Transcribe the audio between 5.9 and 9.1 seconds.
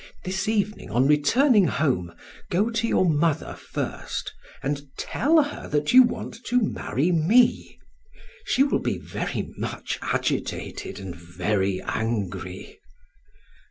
you want to marry me. She will be